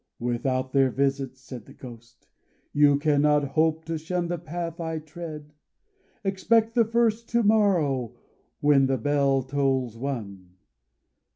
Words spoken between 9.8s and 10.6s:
One."